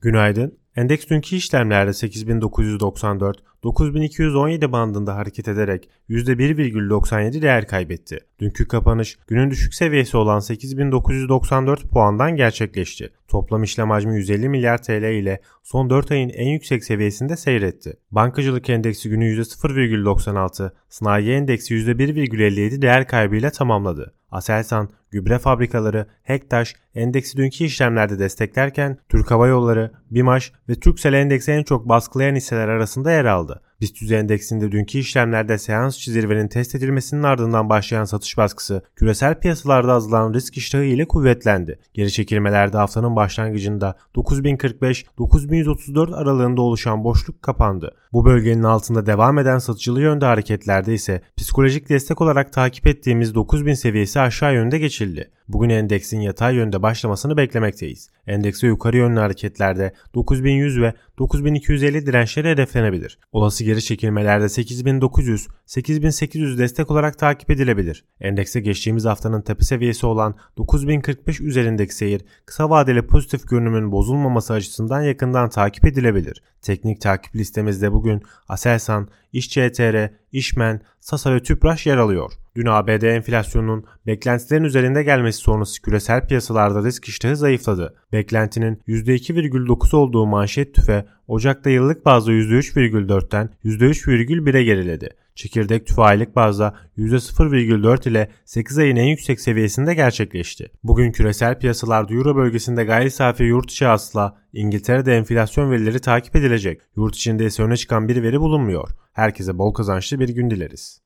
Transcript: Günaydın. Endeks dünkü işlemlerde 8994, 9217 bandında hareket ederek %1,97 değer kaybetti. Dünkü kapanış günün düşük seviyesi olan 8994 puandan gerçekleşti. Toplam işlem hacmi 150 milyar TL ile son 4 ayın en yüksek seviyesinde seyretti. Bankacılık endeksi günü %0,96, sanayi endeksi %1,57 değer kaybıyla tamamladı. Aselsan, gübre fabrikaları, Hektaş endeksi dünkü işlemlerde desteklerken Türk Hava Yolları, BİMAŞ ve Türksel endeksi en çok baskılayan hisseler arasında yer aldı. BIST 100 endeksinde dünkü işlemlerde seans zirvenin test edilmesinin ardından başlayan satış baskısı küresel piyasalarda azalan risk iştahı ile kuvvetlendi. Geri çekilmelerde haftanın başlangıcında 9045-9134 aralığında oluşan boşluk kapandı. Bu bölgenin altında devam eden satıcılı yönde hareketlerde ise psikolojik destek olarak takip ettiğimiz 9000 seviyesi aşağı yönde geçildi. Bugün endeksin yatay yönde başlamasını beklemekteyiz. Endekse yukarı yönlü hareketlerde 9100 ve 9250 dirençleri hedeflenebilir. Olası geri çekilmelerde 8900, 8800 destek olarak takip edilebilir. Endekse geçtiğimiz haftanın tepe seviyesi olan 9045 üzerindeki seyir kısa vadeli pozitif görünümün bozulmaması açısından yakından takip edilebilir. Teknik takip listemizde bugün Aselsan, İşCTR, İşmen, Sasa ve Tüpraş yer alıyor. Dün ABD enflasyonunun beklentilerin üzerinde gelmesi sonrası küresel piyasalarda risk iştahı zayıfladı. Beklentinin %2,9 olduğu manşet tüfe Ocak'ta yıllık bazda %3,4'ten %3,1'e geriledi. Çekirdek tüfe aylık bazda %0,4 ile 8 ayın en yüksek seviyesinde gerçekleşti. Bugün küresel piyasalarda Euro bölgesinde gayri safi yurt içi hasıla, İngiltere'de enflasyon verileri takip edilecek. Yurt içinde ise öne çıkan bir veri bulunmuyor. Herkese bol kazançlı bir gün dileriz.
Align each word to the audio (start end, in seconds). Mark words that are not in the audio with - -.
Günaydın. 0.00 0.58
Endeks 0.76 1.08
dünkü 1.08 1.36
işlemlerde 1.36 1.92
8994, 1.92 3.42
9217 3.62 4.72
bandında 4.72 5.16
hareket 5.16 5.48
ederek 5.48 5.90
%1,97 6.08 7.42
değer 7.42 7.66
kaybetti. 7.66 8.18
Dünkü 8.40 8.68
kapanış 8.68 9.18
günün 9.26 9.50
düşük 9.50 9.74
seviyesi 9.74 10.16
olan 10.16 10.38
8994 10.38 11.90
puandan 11.90 12.36
gerçekleşti. 12.36 13.10
Toplam 13.28 13.62
işlem 13.62 13.90
hacmi 13.90 14.16
150 14.16 14.48
milyar 14.48 14.82
TL 14.82 15.02
ile 15.02 15.40
son 15.62 15.90
4 15.90 16.10
ayın 16.10 16.28
en 16.28 16.48
yüksek 16.48 16.84
seviyesinde 16.84 17.36
seyretti. 17.36 17.96
Bankacılık 18.10 18.70
endeksi 18.70 19.08
günü 19.08 19.24
%0,96, 19.24 20.72
sanayi 20.88 21.30
endeksi 21.30 21.74
%1,57 21.74 22.82
değer 22.82 23.08
kaybıyla 23.08 23.50
tamamladı. 23.50 24.14
Aselsan, 24.30 24.88
gübre 25.10 25.38
fabrikaları, 25.38 26.06
Hektaş 26.22 26.74
endeksi 26.94 27.36
dünkü 27.36 27.64
işlemlerde 27.64 28.18
desteklerken 28.18 28.98
Türk 29.08 29.30
Hava 29.30 29.46
Yolları, 29.46 29.92
BİMAŞ 30.10 30.52
ve 30.68 30.74
Türksel 30.74 31.12
endeksi 31.12 31.52
en 31.52 31.62
çok 31.62 31.88
baskılayan 31.88 32.34
hisseler 32.34 32.68
arasında 32.68 33.12
yer 33.12 33.24
aldı. 33.24 33.62
BIST 33.80 34.02
100 34.02 34.12
endeksinde 34.12 34.72
dünkü 34.72 34.98
işlemlerde 34.98 35.58
seans 35.58 36.04
zirvenin 36.04 36.48
test 36.48 36.74
edilmesinin 36.74 37.22
ardından 37.22 37.68
başlayan 37.68 38.04
satış 38.04 38.38
baskısı 38.38 38.82
küresel 38.96 39.40
piyasalarda 39.40 39.92
azalan 39.92 40.34
risk 40.34 40.56
iştahı 40.56 40.84
ile 40.84 41.08
kuvvetlendi. 41.08 41.78
Geri 41.94 42.12
çekilmelerde 42.12 42.76
haftanın 42.76 43.16
başlangıcında 43.16 43.96
9045-9134 44.14 46.16
aralığında 46.16 46.62
oluşan 46.62 47.04
boşluk 47.04 47.42
kapandı. 47.42 47.96
Bu 48.12 48.24
bölgenin 48.24 48.62
altında 48.62 49.06
devam 49.06 49.38
eden 49.38 49.58
satıcılı 49.58 50.00
yönde 50.00 50.24
hareketlerde 50.24 50.94
ise 50.94 51.22
psikolojik 51.36 51.88
destek 51.88 52.20
olarak 52.20 52.52
takip 52.52 52.86
ettiğimiz 52.86 53.34
9000 53.34 53.74
seviyesi 53.74 54.20
aşağı 54.20 54.54
yönde 54.54 54.78
geçildi. 54.78 55.30
Bugün 55.48 55.68
endeksin 55.68 56.20
yatay 56.20 56.54
yönde 56.54 56.82
başlamasını 56.82 57.36
beklemekteyiz. 57.36 58.10
Endekse 58.26 58.66
yukarı 58.66 58.96
yönlü 58.96 59.20
hareketlerde 59.20 59.92
9100 60.14 60.80
ve 60.80 60.92
9250 61.18 62.06
dirençleri 62.06 62.48
hedeflenebilir. 62.48 63.18
Olası 63.32 63.64
geri 63.64 63.82
çekilmelerde 63.82 64.48
8900, 64.48 65.48
8800 65.66 66.58
destek 66.58 66.90
olarak 66.90 67.18
takip 67.18 67.50
edilebilir. 67.50 68.04
Endekse 68.20 68.60
geçtiğimiz 68.60 69.04
haftanın 69.04 69.42
tepe 69.42 69.64
seviyesi 69.64 70.06
olan 70.06 70.34
9045 70.56 71.40
üzerindeki 71.40 71.94
seyir 71.94 72.24
kısa 72.46 72.70
vadeli 72.70 73.06
pozitif 73.06 73.48
görünümün 73.48 73.92
bozulmaması 73.92 74.52
açısından 74.52 75.02
yakından 75.02 75.48
takip 75.48 75.86
edilebilir. 75.86 76.42
Teknik 76.62 77.00
takip 77.00 77.36
listemizde 77.36 77.92
bugün 77.98 78.22
Aselsan, 78.48 79.08
İşCTR, 79.32 80.10
İşmen, 80.32 80.80
Sasa 81.00 81.34
ve 81.34 81.42
Tüpraş 81.42 81.86
yer 81.86 81.96
alıyor. 81.96 82.32
Dün 82.58 82.66
ABD 82.66 83.02
enflasyonunun 83.02 83.84
beklentilerin 84.06 84.64
üzerinde 84.64 85.02
gelmesi 85.02 85.38
sonrası 85.38 85.82
küresel 85.82 86.26
piyasalarda 86.26 86.84
risk 86.84 87.08
iştahı 87.08 87.36
zayıfladı. 87.36 87.94
Beklentinin 88.12 88.82
%2,9 88.88 89.96
olduğu 89.96 90.26
manşet 90.26 90.74
tüfe 90.74 91.06
Ocak'ta 91.28 91.70
yıllık 91.70 92.04
bazda 92.04 92.32
%3,4'ten 92.32 93.50
%3,1'e 93.64 94.62
geriledi. 94.62 95.08
Çekirdek 95.34 95.86
tüfe 95.86 96.02
aylık 96.02 96.36
bazda 96.36 96.74
%0,4 96.96 98.08
ile 98.08 98.30
8 98.44 98.78
ayın 98.78 98.96
en 98.96 99.06
yüksek 99.06 99.40
seviyesinde 99.40 99.94
gerçekleşti. 99.94 100.70
Bugün 100.82 101.12
küresel 101.12 101.58
piyasalarda 101.58 102.14
Euro 102.14 102.36
bölgesinde 102.36 102.84
gayri 102.84 103.10
safi 103.10 103.44
yurt 103.44 103.70
içi 103.70 103.86
hasıla, 103.86 104.36
İngiltere'de 104.52 105.16
enflasyon 105.16 105.70
verileri 105.70 106.00
takip 106.00 106.36
edilecek. 106.36 106.80
Yurt 106.96 107.14
içinde 107.14 107.46
ise 107.46 107.62
öne 107.62 107.76
çıkan 107.76 108.08
bir 108.08 108.22
veri 108.22 108.40
bulunmuyor. 108.40 108.88
Herkese 109.12 109.58
bol 109.58 109.74
kazançlı 109.74 110.20
bir 110.20 110.28
gün 110.28 110.50
dileriz. 110.50 111.00